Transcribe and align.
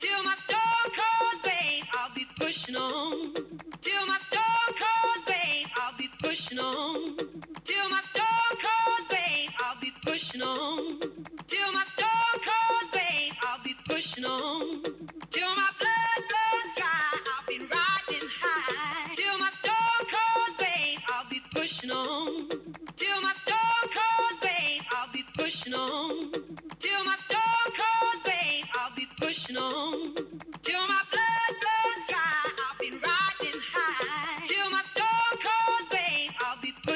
Till 0.00 0.22
my 0.24 0.34
stone 0.36 0.92
cold 0.96 1.42
babe, 1.44 1.84
I'll 1.94 2.14
be 2.14 2.26
pushing 2.40 2.74
on. 2.76 3.34
Till 3.82 4.06
my 4.06 4.18
stone 4.28 4.72
cold 4.80 5.26
babe, 5.26 5.66
I'll 5.76 5.96
be 5.98 6.08
pushing 6.22 6.58
on. 6.58 7.16
Till 7.64 7.88
my 7.90 8.00
stone 8.08 8.54
cold 8.64 9.08
babe, 9.10 9.50
I'll 9.60 9.78
be 9.80 9.92
pushing 10.06 10.42
on. 10.42 11.00
Till 11.48 11.72
my 11.72 11.84
stone 11.92 12.40
cold 12.48 12.92
babe, 12.92 13.34
I'll 13.42 13.62
be 13.62 13.74
pushing 13.88 14.24
on. 14.24 14.82
Till 15.30 15.54
my 15.54 15.70
blood 15.80 16.20
runs 16.32 16.74
dry, 16.76 17.12
I've 17.36 17.46
been 17.46 17.60
riding 17.68 18.28
high. 18.40 19.14
Till 19.14 19.38
my 19.38 19.50
stone 19.60 20.04
cold 20.14 20.56
babe, 20.58 20.98
I'll 21.12 21.28
be 21.28 21.40
pushing 21.54 21.90
on. 21.90 22.48
Till 22.96 23.20
my 23.20 23.34
stone 23.44 23.86
cold 23.98 24.40
babe, 24.40 24.82
I'll 24.96 25.12
be 25.12 25.24
pushing 25.36 25.74
on. 25.74 26.32
Till 26.78 27.04
my 27.04 27.16
stone 27.28 27.49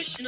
pushing 0.04 0.26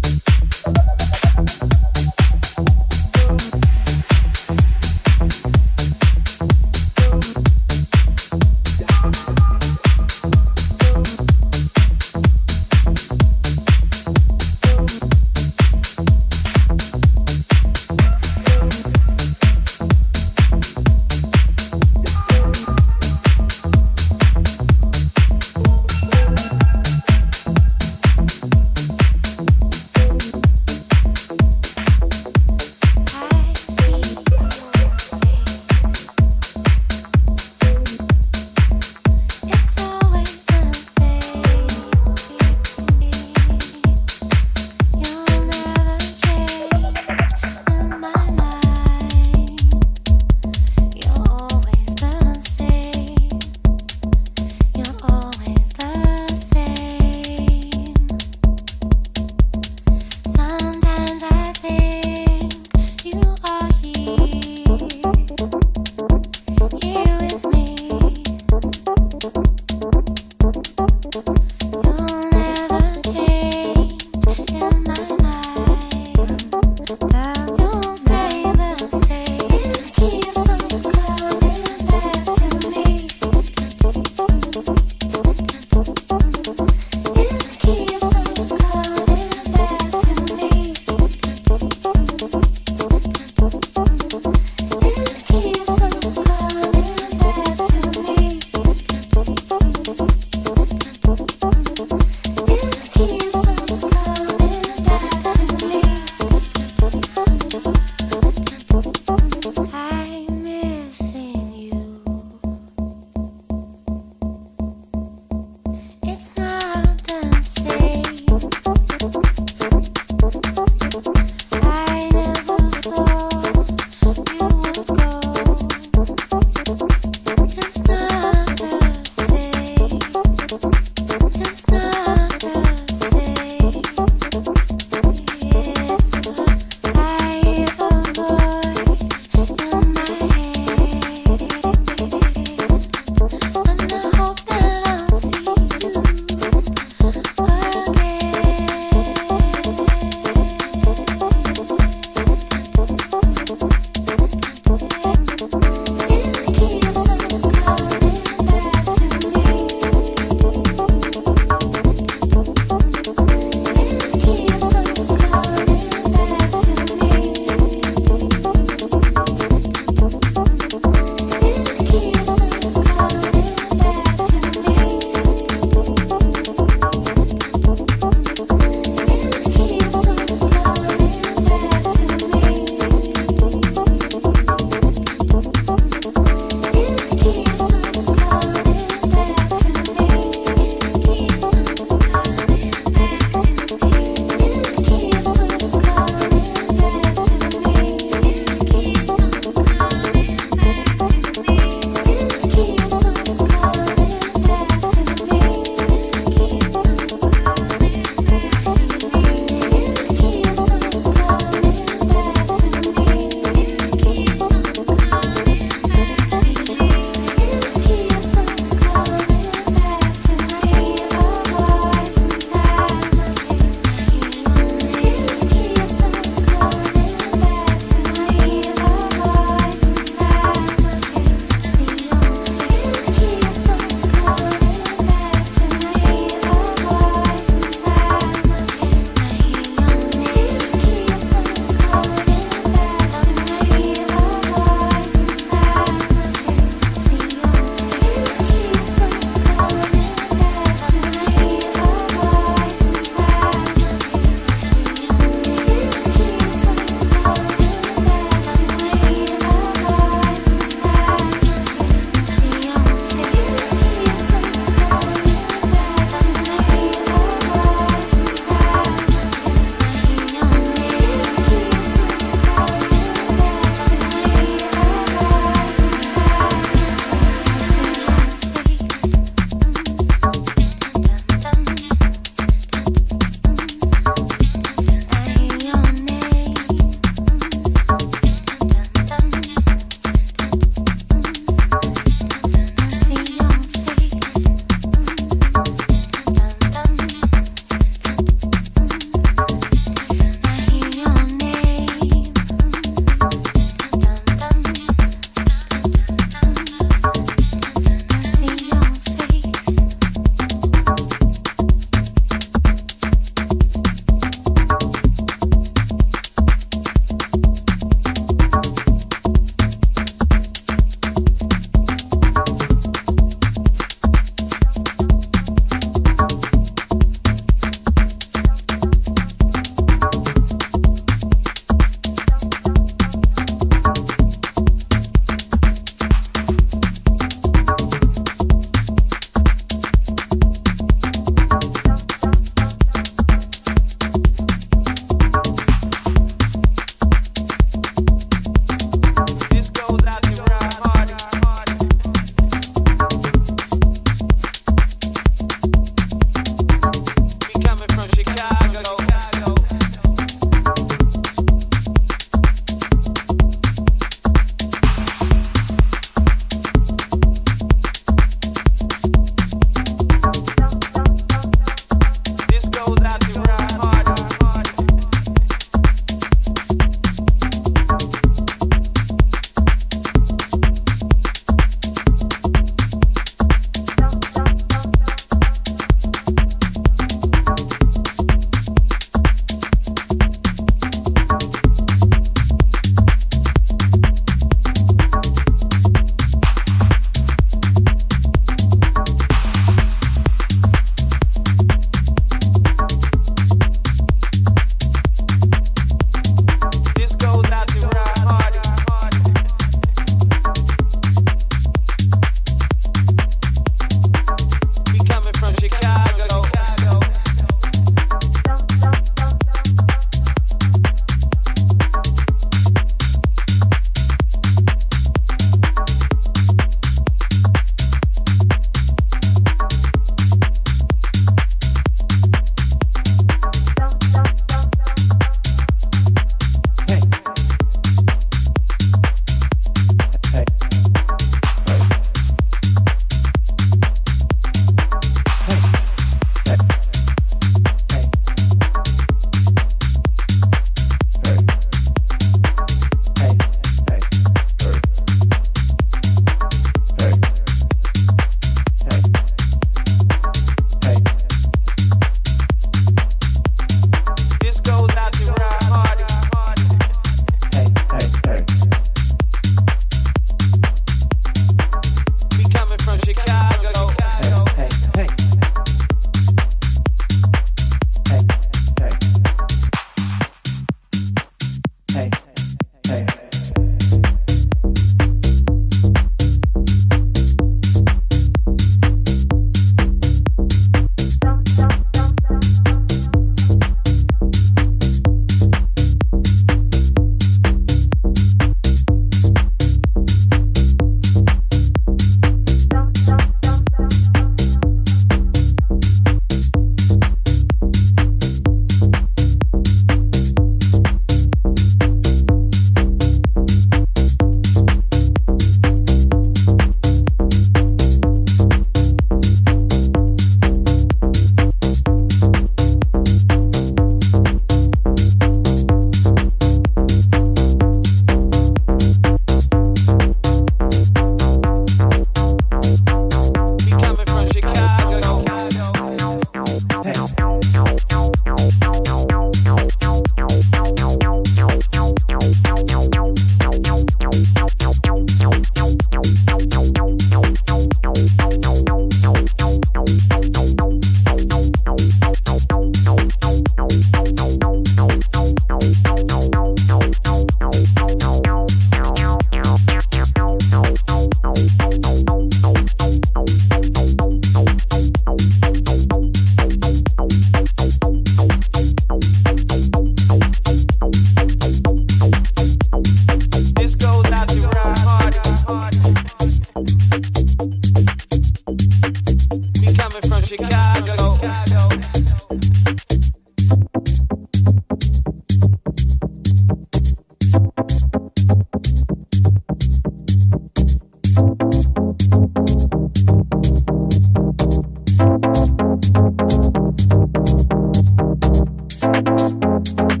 You 599.63 600.00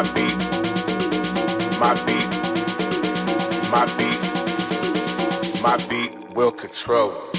my 0.00 0.14
beat, 0.14 0.36
my 1.78 1.94
beat, 2.06 2.30
my 3.70 3.84
beat, 3.98 5.62
my 5.62 5.76
beat 5.88 6.34
will 6.34 6.52
control. 6.52 7.29